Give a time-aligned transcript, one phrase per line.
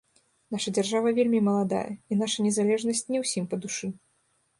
[0.53, 1.83] Наша дзяржава вельмі маладая,
[2.15, 3.91] і наша незалежнасць не ўсім па душы.